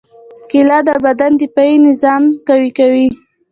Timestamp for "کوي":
2.77-3.07